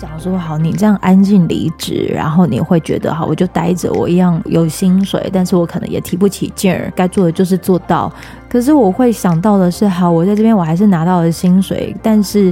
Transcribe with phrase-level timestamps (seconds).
[0.00, 8.10] 讲说好，你这样安静离职，然后你会觉得好，我就待着，我一样有薪水，但是我可能也提不起劲儿，该做的就是做到。
[8.48, 12.50] 可是我会想到的是，好，我在这边我还是拿到了薪水，但是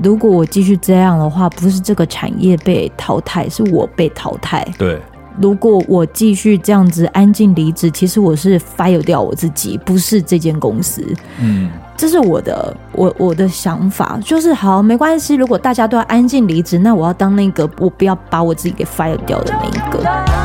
[0.00, 4.64] 如果我继续这样的话，不是这个产业被淘汰，是我被淘汰。
[4.78, 5.02] 对。
[5.40, 11.02] 如果我继续这样子安静离职，其实我是 fire 掉我自己，不是这间公司。
[11.40, 15.34] 嗯，这是我的我我的想法，就是好没关系。
[15.34, 20.35] 如果大家都要安静离职，那我要当那个我不要把我自己给 fire 掉的那一个。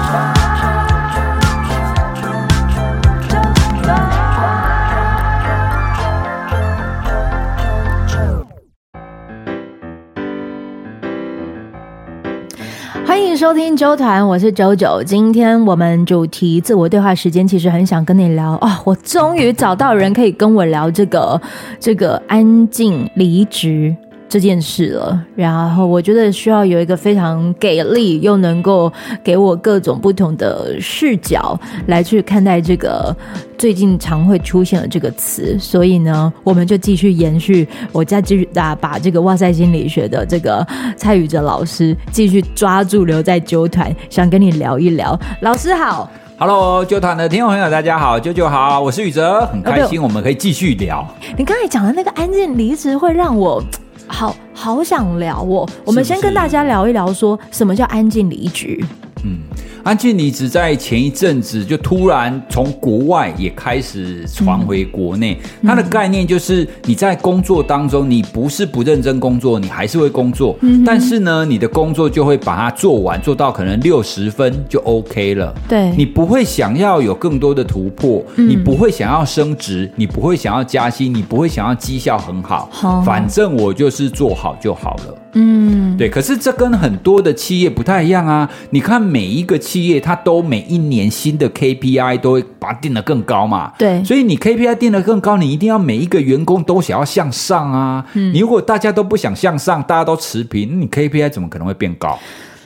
[12.93, 15.01] 欢迎收听周团，我是九九。
[15.01, 21.41] 今天我们主题自我对话时间，其实很想跟你聊、哦，我终于找到人可以跟我聊这个
[21.79, 23.95] 这个安静离职。
[24.31, 28.89] 这件事了，然后我觉得需要有一个非常给力又能够
[29.21, 33.13] 给我各种不同的视角来去看待这个
[33.57, 45.19] 最近常会出现的这个词，所以呢，我们就继续延续，我再继续啊把这个哇塞心理学的这个蔡宇哲老师继续抓住留在纠团，想跟你聊一聊。
[45.41, 51.05] 老师好，Hello，九团的听众朋友大家好，舅舅好，我是宇哲，很开心我们可以继续聊。
[51.37, 53.61] 你刚才讲的那个安静离职会让我。
[54.07, 58.79] 好好想聊哦，我们先跟大家聊一聊，说什么叫安静离职？
[59.23, 59.39] 嗯。
[59.83, 75.51] 安静离职在前一阵子就突然从国外也开始传回国内，嗯、它的概念就是你在工作当中，你不是不认真工作，你还是会工作，嗯、但是呢，你的工作就会把它做完，做到可能六十分就 OK 了。
[75.67, 85.17] 对，你不会想要有更多的突破，嗯、你不会想要升职，你不会想要加薪，你不会想要绩效很好，好，反正我就是做好就好了。
[85.33, 86.09] 嗯，对。
[86.09, 88.49] 可是这跟很多的企业不太一样啊！
[88.71, 93.71] 你看每一个企业，它都每一年新的 KPI 都会把它定得更高嘛。
[93.77, 94.03] 对。
[94.03, 98.05] 所以你 KPI 定得更高，你一定要每一个员工都想要向上啊。
[98.13, 98.33] 嗯。
[98.33, 102.19] 你如果大家都不想向上，大家都持平，你 KPI 怎么可能会变高？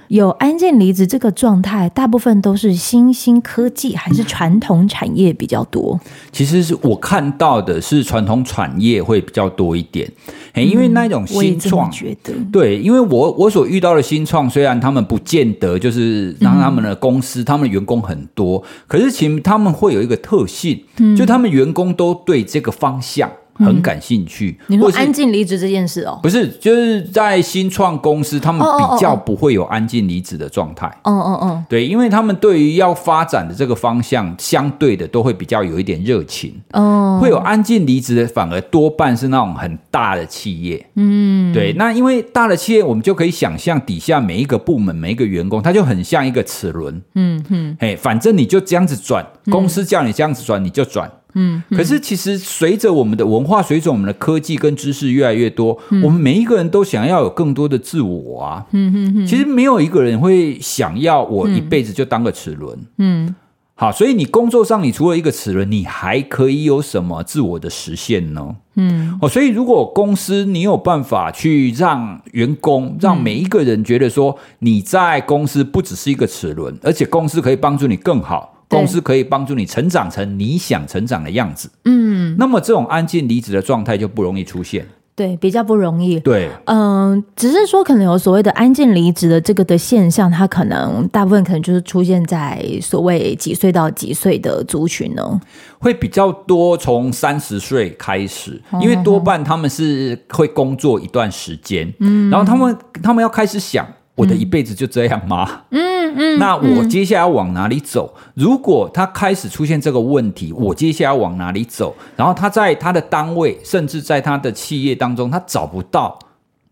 [0.07, 5.99] 有安静离职这个状态，大部分都是新兴科技还是传统产业比较多？
[6.31, 10.09] 其实是我看到的是传统产业会比较多一点，
[10.53, 20.79] 因为那种新创，觉得对，因为我我所遇到的新创，虽然他们不见得就是让他们的公司，他们的员工很多，可是其实他们会有一个特性，
[21.17, 23.29] 就他们员工都对这个方向。
[23.55, 24.57] 很感兴趣。
[24.67, 26.19] 嗯、你说安静离职这件事哦？
[26.21, 30.87] 不是，就是在新创公司，他们比较不会有安静离职的状态。
[31.03, 36.53] 哦哦哦，对，因为他们对于要发展的这个方向，相对的都会比较有一点热情。
[36.73, 40.85] 哦，会有安静离职的，反而多半是那种很大的企业。
[40.95, 47.01] 嗯，对，那因为大的企业，我们就可以想象底下每一个部门、每一个员工，他就很像一个齿轮。
[47.15, 51.09] 嗯嗯，哎，反正你就这样子转，公司叫你这样子转，你就转。
[51.35, 58.65] 嗯，可是其实随着我们的文化，随着我们的科技跟知识越来越多，嗯、我们每一个人都想要有更多的自我啊。
[58.71, 62.79] 嗯嗯嗯，其实没有一个人会想要我一辈子就当个齿轮。
[62.97, 63.35] 嗯，
[63.75, 68.55] 好，所以你工作上你除了一个齿轮，你还可以有什么自我的实现呢？
[68.75, 78.53] 嗯，哦，所以如果公司你有办法去让员工，让每一个人觉得说你在公司不只是一个齿轮，而且公司可以帮助你更好。
[78.67, 95.39] 公司可以帮助你成长成你想成长的样子，嗯，那么这种安静离职的状态就不容易出现，对，比较不容易，对，嗯，只是说可能有所谓的安静离职的这个的现象，它可能大部分可能就是出现在所谓几岁到几岁的族群呢，
[95.79, 103.87] 会比较多从三十岁开始，因为多半他们是会工作一段时间，嗯，然后他们他们要开始想。
[104.15, 105.63] 我的一辈子就这样吗？
[105.71, 108.13] 嗯嗯，嗯，那我接下来往哪里走？
[108.33, 111.93] 如果他开始出现这个问题，我接下来往哪里走？
[112.15, 116.17] 然后他在他的单位，甚至在他的企业当中，他找不到。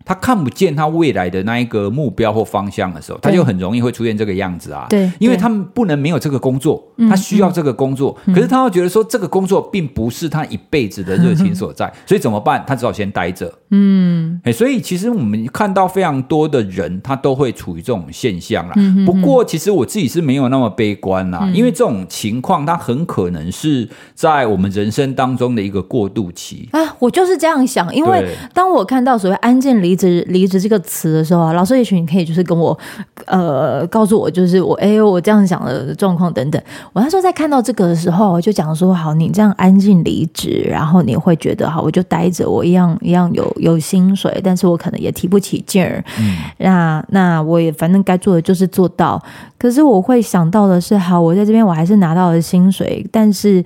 [0.06, 4.88] 他看不见他未来的那一个目标或方向的时候，他就很容易会出现这个样子啊。
[4.90, 12.64] 对，因为他们不能没有这个工作，他需要这个工作，可是他又觉得说这个工作并不是他一辈子的热情所在，所以怎么办？
[12.68, 13.54] 他只好先待着。
[13.72, 18.74] 嗯，哎，所以其实我们看到非常多的人，他都会处于这种现象啦。
[19.06, 26.96] 不过，其实我自己是没有那么悲观啦，因为这种情况，它很可能是在我们人生当中的一个过渡期啊。
[27.00, 32.78] 我就是这样想，因为当我看到所谓安静离离职离职这个词的时候啊，老师也许你可以就是跟我
[33.26, 36.62] 呃告诉我，就是我哎我这样想的状况等等。
[36.94, 46.04] 我那时候在看到这个的时候，我就讲说好，你这样安静离职，然后你会觉得好，我就待着，我一样一样有有薪水，但是我可能也提不起劲儿。
[46.20, 49.22] 嗯，那那我也反正该做的就是做到。
[49.60, 53.64] 可是我会想到的是，好，我在这边我还是拿到了薪水，但是。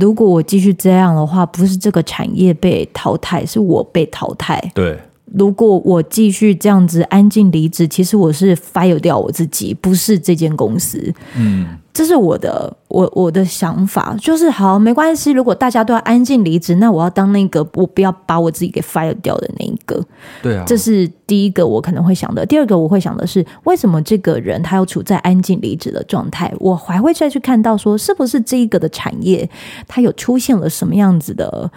[0.00, 4.60] 如果我继续这样的话，不是这个产业被淘汰，是我被淘汰。
[4.74, 4.98] 对，
[5.32, 11.12] 如果我继续这样子安静离职，其实我是 fire 掉我自己，不是这间公司。
[11.36, 11.66] 嗯。
[11.92, 15.30] 这是我的我我的想法，就是好没关系。
[15.30, 19.98] 如果大家都要安静离职，那我要当那个我不要把我自己给 fire 掉的那一个。
[20.42, 22.44] 对啊，这是第一个我可能会想的。
[22.44, 26.52] 第二个我会想的是，为什么这个人他要处在安静离职的状态？
[26.58, 29.48] 我还会再去看到说，是不是这一个的产业
[29.88, 31.70] 它有出现了什么样子的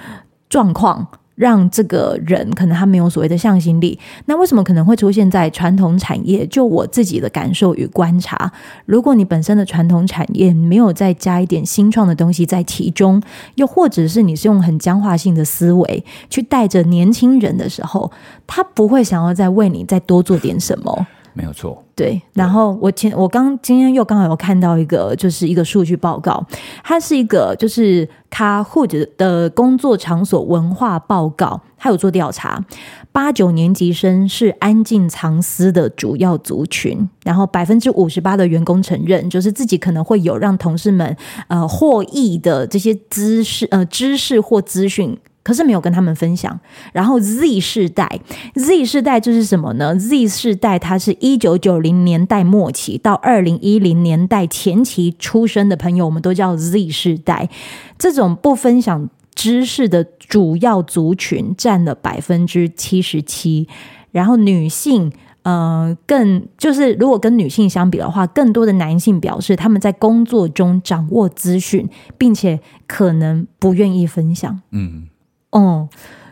[0.50, 1.08] 状况？
[1.40, 6.46] 让这个人可能他没有所谓的向心力，那为什么可能会出现在传统产业？
[6.48, 8.52] 就我自己的感受与观察，
[8.86, 13.24] 如果你本身的传统产业没有再加一点新创的东西在其中，
[13.56, 18.12] 又或者是你是用很僵化性的思维去带着年轻人的时候，
[18.46, 21.08] 他不会想要再为你再多做点什么。
[21.34, 22.22] 没有错，对。
[22.34, 26.46] 然后我前我刚今天又刚好有看到一个，就是一个数据报告，
[26.84, 32.64] 它是一个就是 Kahoot 的工作场所文化报告，它有做调查，
[33.12, 41.16] 八九年级生是安静藏私的主要族群，然后百分之五十八的员工承认，就是自己可能会有让同事们
[41.48, 45.18] 呃获益的这些知识呃知识或资讯。
[45.42, 46.60] 可是没有跟他们分享。
[46.94, 48.20] 然后 Z 世代
[48.56, 57.50] ，Z 世代就是什么呢？Z 世代它是一九九零年代末期到二零一零年代前期出生的朋友，我们都叫 Z 世代。
[57.98, 63.68] 这种不分享知识的主要族群占了百分之七十七。
[64.12, 65.12] 然后女性，
[65.44, 71.88] 呃，更就是如果跟女性相比的话，更多的男性表示他们在工作中掌握资讯，
[72.18, 74.62] 并且可能不愿意分享。
[74.72, 75.08] 嗯。
[75.52, 75.90] 哦、嗯，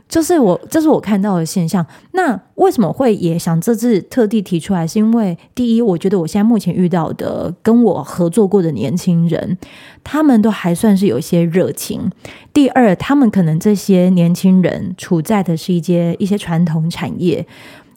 [0.08, 1.86] 就是我，这是我看到的现象。
[2.14, 4.88] 那为什么会也想这次特地提出来？
[4.88, 9.58] 是因为第一，我觉得我现在目前遇到的跟我合作过的年轻人，
[10.04, 12.10] 他们都还算是有一些热情。
[12.54, 17.46] 第二，他们可能这些年轻人处在的是一些一些传统产业。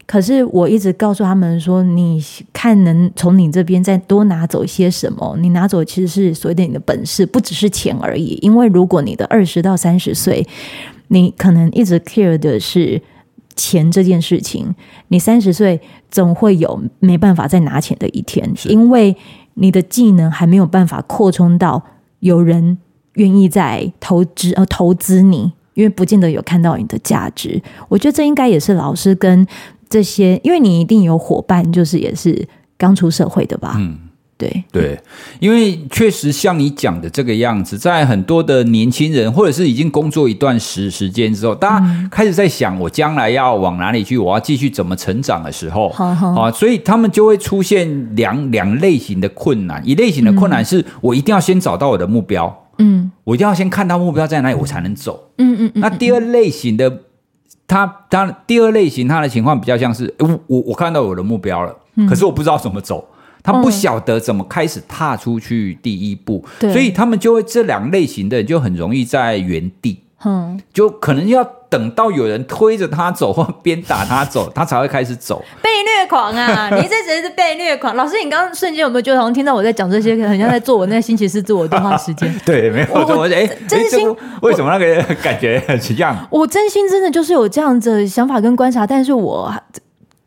[0.06, 2.20] 可是我一直告诉他们说，你
[2.52, 5.36] 看能从你这边再多拿走一些什么？
[5.38, 8.36] 你拿走其实是所谓的你的本事，不只是钱而已。
[8.42, 10.44] 因为如果你的二十到三十岁，
[11.10, 13.00] 你可能一直 care 的是
[13.54, 14.74] 钱这件事情，
[15.08, 15.80] 你三十岁
[16.10, 19.16] 总会有没办法再拿钱的一天，因为
[19.54, 21.82] 你的技能还没有办法扩充到
[22.18, 22.78] 有人
[23.14, 27.62] 愿意在投资呃投资你，因为不见得有看到你的价值。
[27.88, 29.46] 我觉得这应该也是老师跟。
[29.92, 32.46] 这些，因为你一定有伙伴，就是也是
[32.78, 33.74] 刚出社会的吧？
[33.76, 33.98] 嗯，
[34.40, 34.64] 对。
[34.72, 34.98] 对，
[35.38, 49.86] 因为确实像你讲的这个样子，在很多的年轻人或者是已经工作一段时时间之后，大家开始在想我将来要往哪里去，我要继续怎么成长的时候，啊，所以他们就会出现两两类型的困难。
[49.86, 55.80] 一类型的困难是我一定要先找到我的目标，嗯，我一定要先看到目标在哪里，我才能走，嗯嗯嗯。
[55.80, 57.02] 那第二类型的。
[57.66, 63.06] 他他第二类型，他的情况比较像是，我我我看到我的目标了，嗯，可是我不知道怎么走，
[63.42, 70.00] 他不晓得怎么开始踏出去第一步，嗯，所以他们就会这两类型的人就很容易在原地。
[70.22, 75.42] 嗯，就可能要等到有人推着他走，或鞭打他走， 他才会开始走。
[75.62, 76.68] 被虐狂啊！
[76.76, 77.96] 你这只是被虐狂。
[77.96, 82.30] 老师，你刚刚瞬间有没有觉得好像听到我在讲这些，很像在做我那个星期四自我对话时间？
[82.44, 83.16] 对，没有错。
[83.16, 86.14] 我哎，真心为什么那个感觉很像？
[86.28, 89.50] 我真心真的就是有这样子的想法跟观察，但是我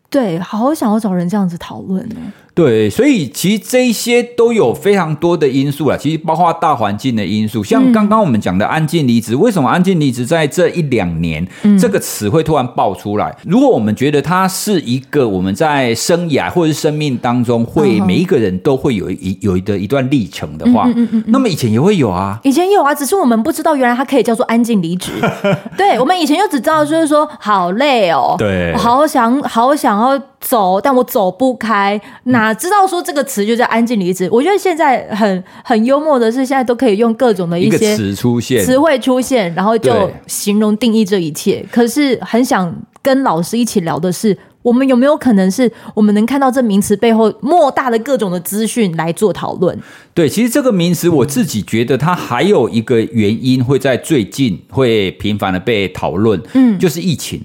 [0.09, 2.15] 对好好想要找人这样子讨论呢。
[2.55, 13.35] 对，所以其实这一些都有非常多的因素啦，其实包括大环境的因素，像刚刚我们讲的“安静离职”，为什么“安静离职”在这一两年、嗯、这个词会突然爆出来？
[13.43, 20.87] 如果我们觉得它是一个我们在生涯或者是生命当中会每一个人都会有一有一的一段历程的话，
[21.25, 25.11] 那么以前也会有啊，以前有啊，只是我们不知道原来它可以叫做“安静离职”。
[25.75, 34.27] 对，我们以前就只知道就是说好累哦，对，好想好想要走，但我走不开，哪知道说这个词就叫安静离职？
[34.29, 41.65] 我觉得现在很很幽默的是，现在都可以用各种的一些词出现，词汇出现，然后就形容定义这一切。
[41.71, 49.79] 可是很想跟老师一起聊的是，我们有没有可能是我们能看到这名词背后莫大的各种的资讯来做讨论？
[50.13, 57.41] 对，其实这个名词我自己觉得它还有一个原因会在最近会频繁的被讨论，嗯，就是疫情。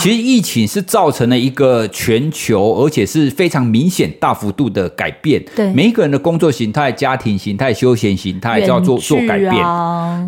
[0.00, 5.44] 其实疫情是造成了一个全球，而且是非常明显、大幅度的改变。
[5.54, 9.54] 对，每一个人的工作形态、家庭形态、休闲形态都要做做改变。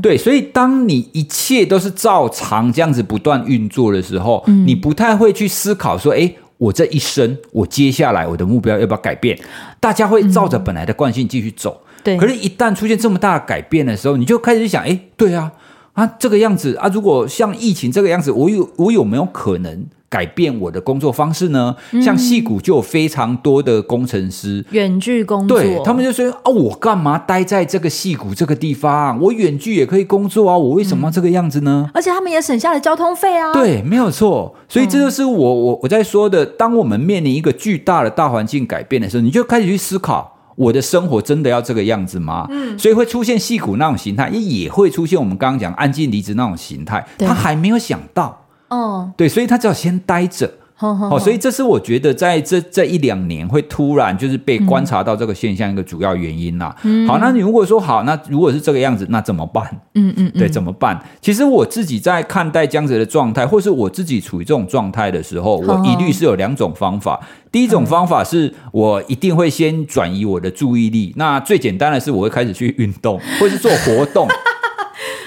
[0.00, 9.36] 对，所以当你一切都是照常这样子不断运作的时候，嗯、你不太会去思考说，哎，我这一生，我接下来我的目标要不要改变？
[9.80, 11.80] 大家会照着本来的惯性继续走。
[12.04, 15.50] 对、嗯，可是，一旦出现这么大的改变的时候，你就开始想，哎，对啊。
[15.98, 21.74] 啊，这个样子啊，如果像疫情这个样子，我有我有没有可能改变我的工作方式呢？
[21.90, 29.20] 嗯、像戏谷就有非常多的工程师远距工作，对他们就说啊，我干嘛待在这个戏谷这个地方？
[29.20, 31.90] 我远距也可以工作啊，我为什么要这个样子呢？
[31.92, 33.52] 而且他们也省下了交通费啊。
[33.52, 34.54] 对，没有错。
[34.68, 40.38] 所以这就是我我我在说的，当我们面临一个巨大的大环境改变的时候，你就开始去思考。
[40.58, 42.46] 我的生活真的要这个样子吗？
[42.50, 47.06] 嗯，所以会出现戏骨那种形态，也也会出现我们刚刚讲安静离职那种形态。
[47.18, 50.52] 他还没有想到，哦，对，所以他只要先待着。
[50.80, 56.73] 好，所以这是我觉得在这这一两年会突然就是被观察到这个现象一个主要原因啦。
[56.85, 59.68] 嗯，好，那你如果说好，那如果是这个样子，那怎么办？
[59.97, 60.97] 嗯嗯，对，怎么办？
[61.20, 67.18] 其实我自己在看待这样子的状态，或是我自己处于这种状态的时候，我一律是有两种方法。
[67.50, 71.12] 第一种方法是我一定会先转移我的注意力。
[71.16, 74.28] 那最简单的是，我会开始去运动， 或是做活动。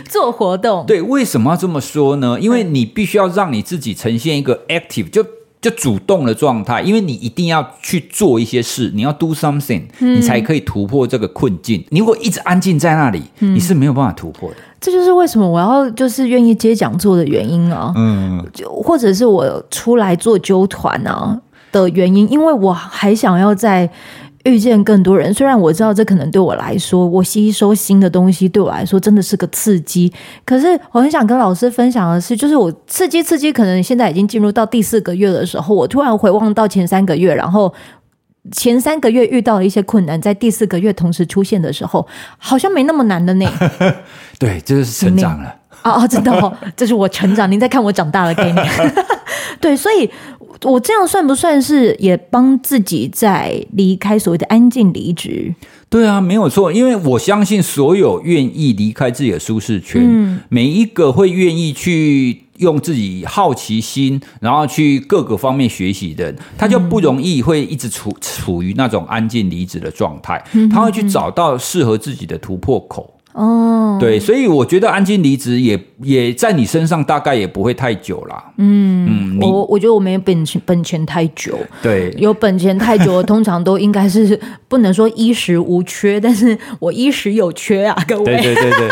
[0.07, 2.39] 做活动，对，为什么要这么说呢？
[2.39, 5.25] 因为你必须要让你自己呈现一个 active 就。
[5.61, 11.85] 就主动的状态，因为你一定要去做一些事，你要 do something，嗯，你才可以突破这个困境。
[11.89, 14.55] 你如果一直安静在那里，嗯，你是没有办法突破的。
[14.79, 21.39] 这就是为什么我要就是愿意接讲座的原因啊，嗯，就或者是我出来做纠团啊
[21.71, 23.89] 的原因，因为我还想要在。
[24.43, 30.11] 遇见更多人，虽然我知道这可能对我来说，我吸收新的东西对我来说真的是个刺激。
[30.43, 37.71] 可是我很想跟老师分享的是，就是我刺激刺激，可能现在已经进入到第四个月的时候，我突然回望到前三个月，然后
[38.51, 42.07] 前三个月遇到了一些困难，在第四个月同时出现的时候，
[42.37, 43.45] 好像没那么难的呢。
[44.39, 45.55] 对，这就是成长了。
[45.83, 47.51] 哦哦，真的哦，这是我成长。
[47.51, 48.59] 您在看我长大了给你。
[49.61, 50.09] 对，所以。
[50.63, 55.53] 我这样算不算是也帮自己在离开所谓的安静离职？
[55.89, 70.41] 对啊，没有错，因为我相信所有愿意离开自己的舒适圈，嗯，每一个会愿意去用自己好奇心，然后去各个方面学习的人，他就不容易会一直处处于那种安静离职的状态，
[70.71, 73.10] 他会去找到适合自己的突破口。
[73.33, 78.43] 哦，对，所以我觉得安静离职也也在你身上大概也不会太久啦。
[78.57, 88.23] 嗯，嗯，我我觉得我没有本钱本钱太久，对，有本钱太久，通常都应该是不能说衣食无缺，但是我衣食有缺啊，各位。
[88.25, 88.89] 对对对对，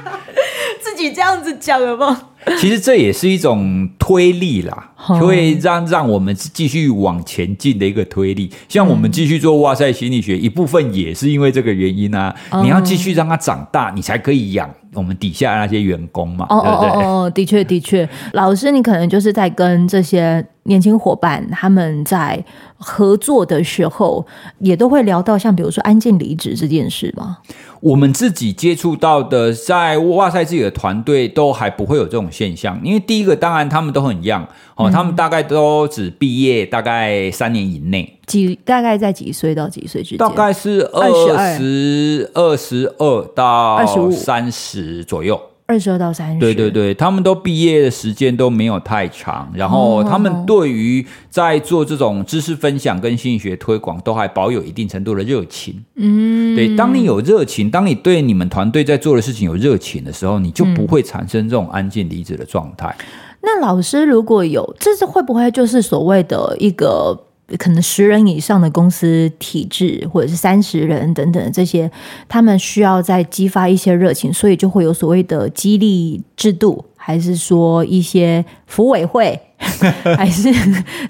[0.80, 2.28] 自己这样子讲了吗？
[2.58, 8.50] 其实这也是一种推力啦，会让让我们继续往前进的一个推力。
[8.68, 12.34] 像我们继续做哇塞心理学，一部分也是因为这个原因啊。
[12.62, 17.02] 你要继续让它长大，你才可以养我们底下那些员工嘛，对不对？
[17.02, 22.44] 哦，的确的确，老师，你可能就是在跟这些年轻伙伴他们在
[22.76, 24.26] 合作的时候，
[24.58, 27.38] 也都会聊到像比如说安静离职这件事吗？
[27.80, 40.18] 我们自己接触到的，在哇塞自己的团队都还不会有这种现象，因为第一个当然他们都很 young 哦，他们大概都只毕业大概三年以内，几大概在几岁到几岁之间？
[40.18, 45.40] 大概是二十二十二到二十五三十左右。
[45.66, 55.82] 二十二到三十，对对对，他们都毕业的时间都没有太长，然后他们对于在做这种知识分享跟心理学推广，都还保有一定程度的热情。
[55.94, 62.94] 嗯，对，当你有热情，当你对你们团队在做的事情有热情的时候，你就不会产生这种安静离职的状态。
[62.98, 63.06] 嗯。
[63.44, 67.18] 那老师如果有，这是会不会就是所谓的一个？
[67.58, 71.88] 可能十人以上的公司体制，或者是三十人等等这些，
[72.26, 79.38] 他们需要再激发一些热情，所以就会有所谓的激励制度，还是说一些福委会，
[80.16, 80.50] 还是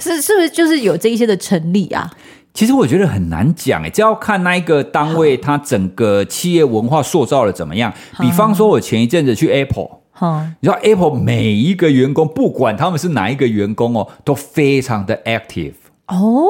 [0.01, 2.11] 是是不是就是有这一些的成立啊？
[2.53, 7.95] 其实我觉得很难讲诶，这要看那一个单位它整个企业文化塑造的怎么样。
[8.19, 9.89] 比方说，我前一阵子去 Apple，
[10.61, 15.75] 你知道 Apple 每一个员工，不管他们是哪一个员工哦，都非常的 active。
[16.07, 16.47] 哦，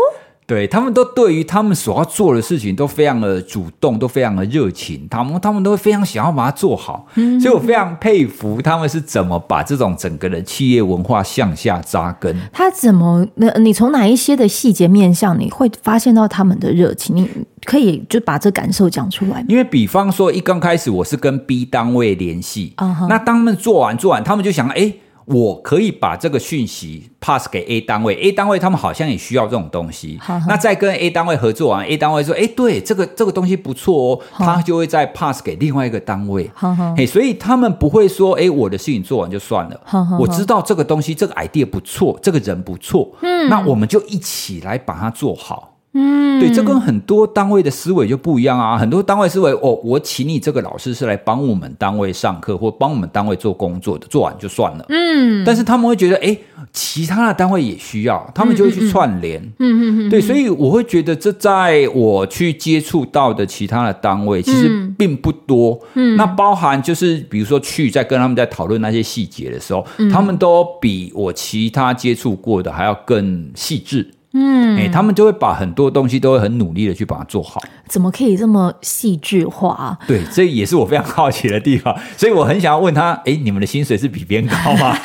[0.47, 12.37] 对，他们都对于他们所要做的事情都非常的主动，都非常的热情，他们他们都会非常想要把它做好，嗯，所以我非常佩服他们是怎么把这种整个的企业文化向下扎根。
[12.53, 13.27] 他怎么？
[13.37, 17.17] 那你从哪一些的细节面向你会发现到他们的热情？
[17.17, 17.27] 你
[17.65, 19.43] 可以就把这感受讲出来。
[19.49, 23.09] 因为比方说，一刚开始我是跟 B 单位联系，uh -huh.
[23.09, 24.93] 那当他们做完做完，他们就想，哎。
[25.26, 30.19] 我可以把这个讯息 pass 给 A 单位，A 单位他们好像也需要这种东西。
[30.21, 36.50] 好好，那再跟 A 单位合作完，A 单位说：“哎，对，这个这个东西不错哦。”他就会再 pass 给另外一个单位。
[36.97, 39.81] 嘿，所以他们不会说：“哎，我的事情做完就算了。
[39.85, 43.11] 好好好”我知道这个东西，这个 idea 不错，这个人不错。
[43.23, 45.74] 嗯，那我们就一起来把它做好。
[45.95, 48.77] 嗯，对，这跟很多单位的思维就不一样啊。
[48.77, 54.85] 很多单位思维，哦，我请你这个老师是来帮我们单位上课或帮我们单位做工作的，做完就算了。
[54.89, 56.37] 嗯，但是他们会觉得，哎，
[56.73, 59.41] 其他的单位也需要，他们就会去串联。
[59.59, 65.79] 嗯嗯嗯，对，所以我会觉得，这在我去接触到的其他的单位，其实并不多。
[65.95, 74.11] 嗯，那包含就是，比如说去在跟他们在讨论那些细节的时候，他们都比我其他接触过的还要更细致。
[74.37, 77.62] 嗯，哎、欸，他们就会把很多东西都会很努力的去把它做好。
[77.88, 79.97] 怎么可以这么戏剧化？
[80.09, 81.97] 对，这也是我非常好奇的地方。
[82.19, 84.97] 所以我很想要问他，哎、欸，你们的薪水是比别人高吗？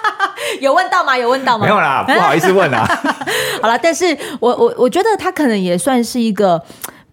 [0.60, 1.16] 有问到吗？
[1.16, 1.64] 有问到吗？
[1.64, 2.86] 没有啦， 不好意思问啦。
[3.62, 4.04] 好了，但是
[4.38, 6.62] 我我我觉得他可能也算是一个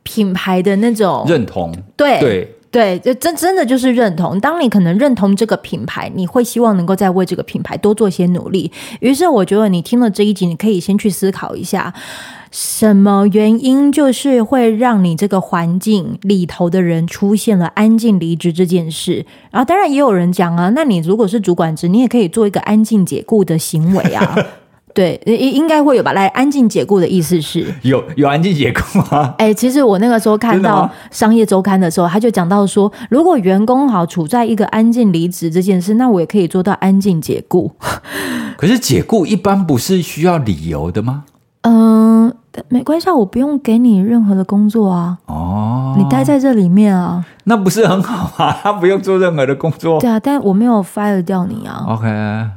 [0.03, 1.73] 品牌的那种认同。
[1.95, 2.55] 对对。
[2.71, 4.39] 对，就真真的就是认同。
[4.39, 8.71] 当你可能认同这个品牌，你会希望能够再为这个品牌多做些努力。
[9.01, 11.93] 于是，我觉得你听了这一集，你可以先去思考一下，
[12.49, 19.25] 什么原因就是会让你这个环境里头的人出现了安静离职这件事。
[19.51, 24.33] 然后，当然也有人讲啊，那你如果是主管职，你也可以做一个安静解雇的行为啊。
[24.93, 26.13] 对，应应该会有吧？
[26.13, 29.35] 来，安静解雇的意思是有有安静解雇吗？
[29.39, 37.71] 哎，其实我那个时候看到商业周刊的时候，他就讲到说，如果员工好处在一个安静离职这件事，那我也可以做到安静解雇。
[38.57, 41.23] 可是解雇一般不是需要理由的吗？
[41.61, 42.10] 嗯。
[42.67, 45.17] 没关系，我不用给你任何的工作啊。
[45.27, 48.51] 哦，你待在这里面啊，那不是很好吗？
[48.61, 49.99] 他不用做任何的工作。
[49.99, 51.85] 对啊，但我没有 fire 掉你啊。
[51.87, 52.05] OK，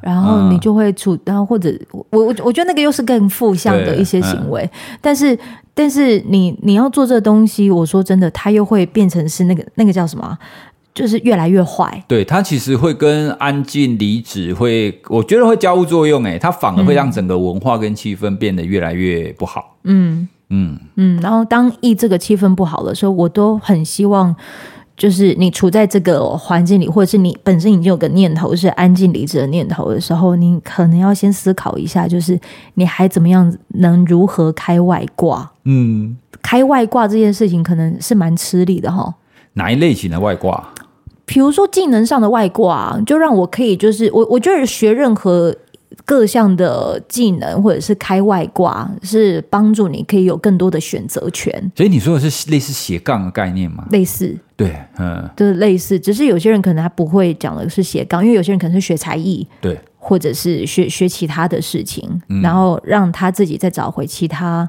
[0.02, 4.68] 然后你就会处，然后或者我我我觉得那个又是更负向的一些行为。
[5.00, 5.38] 但是
[5.74, 10.36] 但是你你要做这东西，我说真的，他又会变成是那个那个叫什么？
[10.94, 19.76] 就是越来越坏，对，它其实会跟安静离职会，我觉得会交互作用，诶，它反而会让整个文化跟气氛变得越来越不好。
[19.82, 24.33] 嗯嗯嗯，然后当一这个气氛不好的时候，我都很希望，
[24.96, 32.38] 就是你处在这个环境里，或者是你本身已经有个念头是安静离职的念头的时候，你可能要先思考一下，就是
[32.74, 35.50] 你还怎么样能如何开外挂？
[35.64, 39.12] 嗯，开外挂这件事情可能是蛮吃力的哈。
[39.54, 40.72] 哪一类型的外挂？
[41.26, 45.54] 比如说技能上的外挂，就让我可以就是我我觉得学任何
[46.04, 51.72] 各项的技能或者是开外挂，是帮助你可以有更多的选择权。
[51.76, 53.87] 所以你说的是类似斜杠的概念吗？
[53.90, 64.68] 类似，对，嗯，就是类似，只是有些人可能他不会讲的是斜杠，因为有些人可能是学才艺，对，或者是学学其他的事情，嗯，然后让他自己再找回其他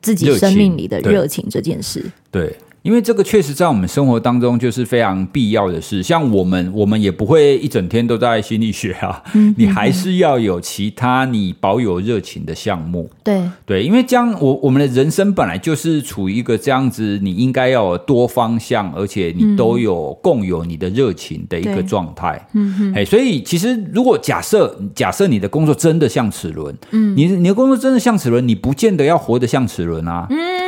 [0.00, 2.54] 自己生命里的热情这件事，对。
[2.86, 13.10] 对因为这个确实在我们生活当中就是非常必要的事，像我们，我们也不会一整天都在心理学啊，嗯、你还是要有其他你保有热情的项目。
[13.24, 22.48] 对对，因为这样，我我们的人生本来就是处于一个这样子，你应该要有多方向，而且你都有共有你的热情的一个状态。
[22.54, 30.26] 嗯哼，哎，所以其实如果假设假设你的工作真的像齿轮，嗯，你你的工作真的像齿轮，你不见得要活得像齿轮啊。
[30.30, 30.65] 嗯。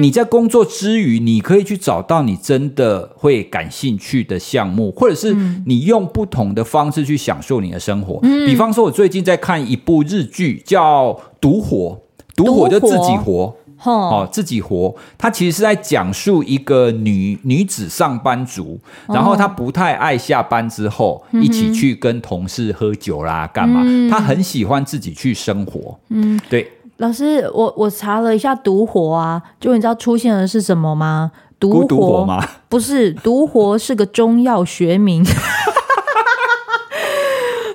[0.00, 5.34] 你在工作之余，你可以去找到你真的会感兴趣的项目，或者是
[5.66, 8.20] 你用不同的方式去享受你的生活。
[8.22, 12.00] 嗯，比方说，我最近在看一部日剧，叫《独活》，
[12.36, 14.94] 独活就自己活，哦，自己活。
[15.16, 23.82] 它其实是在讲述一个女女子上班族，然后她不太爱下班之后一起去跟同事喝酒啦，干嘛？
[24.10, 25.98] 她很喜欢自己去生活。
[26.10, 26.70] 嗯，对。
[26.98, 31.30] 老师，我我查了一下独活啊，就你知道出现的是什么吗？
[31.60, 32.44] 独活吗？
[32.68, 35.24] 不是，独活是个中药学名，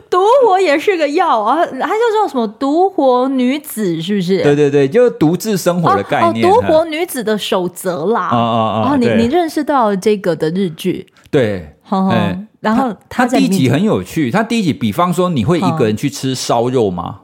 [0.09, 4.41] 独活也是个药啊，它叫做什么独活女子，是不是？
[4.43, 6.45] 对对对，就是独自生活的概念。
[6.45, 8.29] 哦，独活女子的守则啦。
[8.31, 11.07] 哦哦哦，你你认识到这个的日剧？
[11.31, 11.75] 对，
[12.59, 17.21] 然后他第一集很有趣，他第一集，比方说，你会一个人去吃烧肉吗？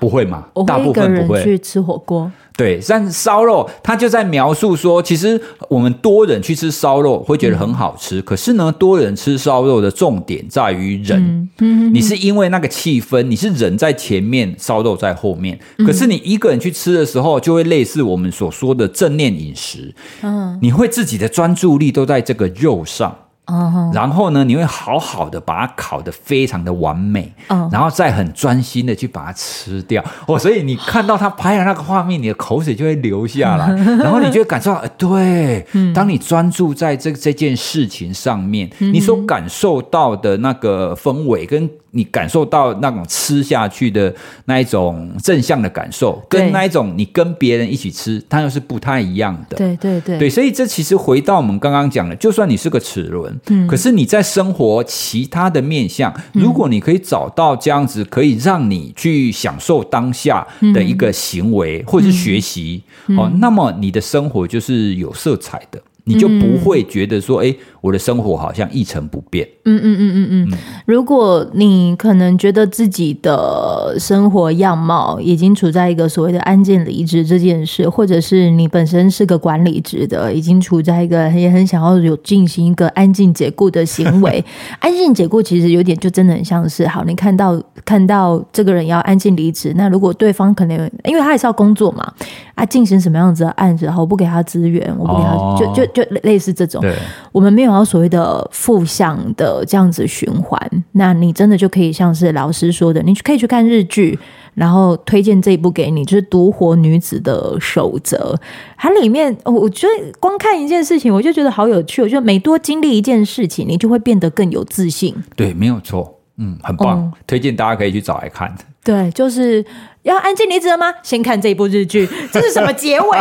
[0.00, 0.46] 不会嘛？
[0.66, 2.32] 大部分不会去吃火锅。
[2.56, 11.48] 对，但烧肉他就在描述说，其实我们多人去吃烧肉会觉得很好吃，嗯、可是呢，多人吃烧肉的重点在于人。
[11.58, 15.58] 嗯嗯、你是因为那个气氛，你是人在前面，烧肉在后面。
[15.78, 19.94] 可是你一个人去吃的时候，就会类似我们所说的正念饮食。
[20.20, 23.16] 嗯，你会自己的专注力都在这个肉上。
[23.50, 30.04] 哦，然后呢，你会好好的把它烤得非常的完美，哦，然后再很专心的去把它吃掉。
[30.26, 41.68] 哦，所以你看到他拍的那个画面，你的口水就会流下来， 然后你就会感受到，呃，对，当你专注在这这件事情上面，你所感受到的那个氛围跟。
[41.92, 49.56] 你感受到那种吃下去的那一种正向的感受，跟那一种你跟别人一起吃，它又是不太一样的。
[49.56, 62.82] 对对对，对，所以这其实回到我们刚刚讲的，就算你是个齿轮，嗯，可是你在生活其他的面相，如果你可以找到这样子可以让你去享受当下的一个行为或者是学习，
[63.16, 65.80] 哦，那么你的生活就是有色彩的。
[66.10, 69.46] 你就不会觉得说，哎、欸，我的生活好像一成不变。
[69.64, 70.58] 嗯嗯嗯嗯嗯。
[70.86, 84.44] 如果你可能觉得自己的生活样貌已经处在一个所谓的安静离职这件事，或者是你本身是个管理职的，已经处在一个也很想要有进行一个安静解雇的行为。
[84.80, 92.12] 安静解雇其实有点就真的很像是，好，你看到看到这个人要安静离职，那如果对方可能因为他也是要工作嘛，
[92.56, 95.99] 啊，进行什么样子的案子，好，我不给他资源，我不给他，哦、就就就。
[96.04, 96.84] 就类似这种，
[97.32, 100.60] 我们没有要所谓的负向的这样子循环。
[100.92, 104.18] 那你真的就可以像是老师说的，你可以去看日剧，
[104.54, 108.34] 然后推荐这一部给你，就是《独活女子的守则》。
[108.76, 112.02] 它里面，我觉得光看一件事情，我就觉得好有趣。
[112.02, 115.14] 我觉得每多经历一件事情，你就会变得更有自信。
[115.36, 118.52] 对，没有错，嗯，很棒，嗯、推荐大家可以去找来看。
[118.82, 119.62] 对，就是
[120.02, 120.86] 要安静离职了吗？
[121.02, 123.18] 先看这一部日剧， 这是什么结尾？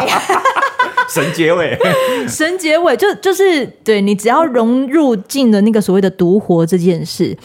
[1.09, 1.77] 神结尾，
[2.29, 7.37] 神结尾就就是对你只要融入进了那个所谓的独活这件事，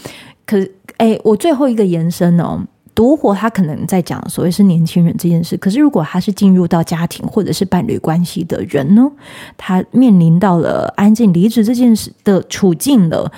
[0.47, 0.59] 可
[0.99, 2.61] 哎、欸，我最后一个延伸哦，
[2.95, 9.11] 独活他可能在讲所谓是年轻人这件事，可是如果他是进入到家庭或者是伴侣关系的人呢，
[9.57, 13.33] 他面临到了安静离职这件事的处境了。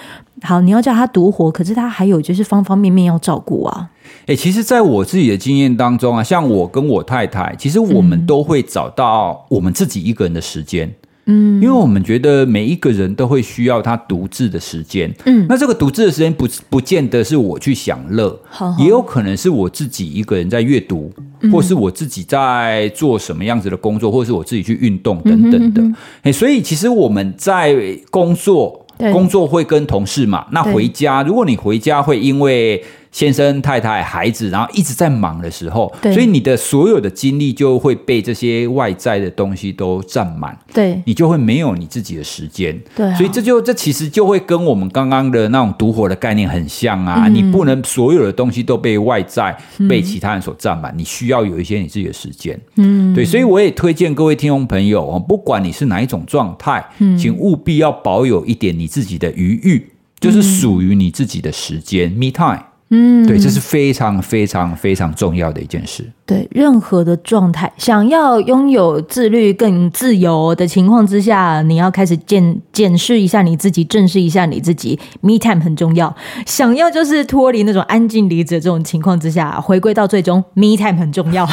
[0.46, 3.90] 好，你要叫他独活，可是他还有就是方方面面要照顾啊。
[4.20, 10.94] 哎、欸，其实，在我自己的经验当中啊，像我跟我太太，其实我们都会找到我们自己一个人的时间。
[11.28, 15.12] 嗯，因为我们觉得每一个人都会需要他独自的时间。
[15.24, 25.82] 嗯，那这个独自的时间不不见得是我去享乐，好好也有可能是我自己一个人在阅读，嗯、或是我自己在做什么样子的工作，或是我自己去运动等等的。
[25.82, 27.74] 哎、嗯欸，所以其实我们在
[28.12, 28.85] 工作。
[29.12, 32.82] 工作会跟同事嘛，那回家，如果你回家会因为
[33.16, 59.86] 先生、太太、孩子，然后一直在忙的时候，对，所以你的所有的精力就会被这些外在的东西都占满，对，你就会没有你自己的时间，对、啊，所以这就这其实就会跟我们刚刚的那种独活的概念很像啊，嗯、你不能所有的东西都被外在、嗯、被其他人所占满，你需要有一些你自己的时间，嗯，对，所以我也推荐各位听众朋友哦，不管你是哪一种状态，嗯，请务必要保有一点你自己的余裕，
[60.20, 62.62] 就是属于你自己的时间、嗯、，me time。
[62.90, 66.04] 嗯，对，这是非常非常非常重要的一件事。
[66.24, 74.98] 对，任何的状态，想要拥有自律、更自由的情况之下，你要开始检检视一下你自己，正视一下你自己。
[75.20, 76.14] Me time 很重要。
[76.46, 81.44] 想要就是脱离那种安静离职的这种情况之下，回归到最终，Me time 很重要。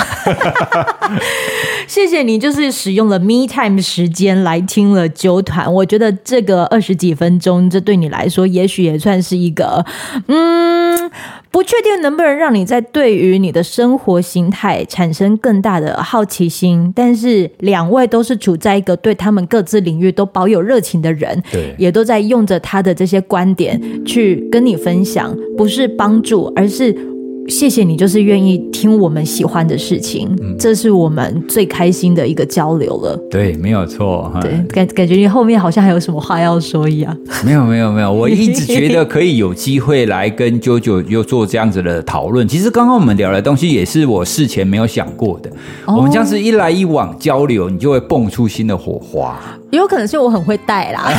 [1.87, 5.71] 谢谢你，就是使用了 Me time 时间来听了九团。
[5.73, 9.85] 我觉得这个二十几分钟，这对你来说，也许也算是一个，
[10.27, 11.11] 嗯。
[11.51, 27.12] 不确定能不能让你在对于你的生活形态产生更大的好奇心，但是两位都是处在一个对他们各自领域都保有热情的人，对，也都在用着他的这些观点去跟你分享，不是帮助，而是。
[27.47, 33.19] 谢谢你，就是愿意听我们喜欢的事情，嗯，这是我们最开心的一个交流了。
[33.29, 34.31] 对，没有错。
[34.41, 37.15] 对，感感觉你后面好像还有什么话要说一样。
[37.45, 38.11] 没有，没有，没有。
[38.11, 42.47] 我一直觉得可以有机会来跟 JoJo 又做这样子的讨论。
[42.47, 45.49] 其实刚刚我们聊的东西也是我事前没有想过的。
[45.85, 49.39] 哦，我们这样子一来一往交流，你就会蹦出新的火花。
[49.73, 51.11] 也有可能是我很会带啦，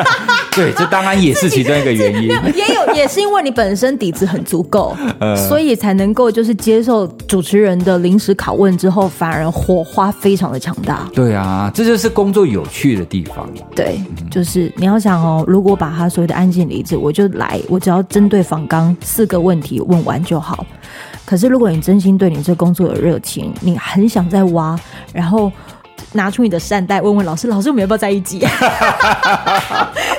[0.56, 2.22] 对，这当然也是其中一个原因。
[2.56, 11.06] 也有，也是因为你本身底子很足够，呃，所以才能够就是接受主持人的临时拷问之后，反而火花非常的强大。
[11.12, 13.46] 对啊，这就是工作有趣的地方。
[13.76, 20.64] 对，就是你要想哦，如果把他所谓的安静离职，我就来，我只要针对访刚四个问题问完就好。
[21.26, 24.80] 可是如果你真心对你这工作有热情，你很想再挖，
[25.12, 25.52] 然后。
[26.12, 28.38] 拿出你的善待，问问老师，老师我们要不要在一起？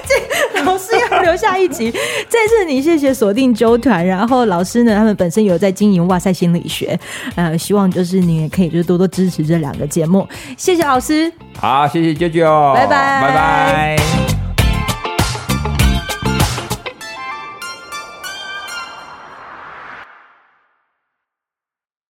[0.05, 1.91] 这老师要留下一集。
[1.91, 6.99] 再次你谢谢锁定纠团，然后老师呢，他们本身有在经营哇塞心理学，
[7.35, 10.27] 呃，希望就是你也可以就是多多支持这两个节目。
[10.57, 14.48] 谢谢老师，好，谢谢舅舅，拜拜，拜拜。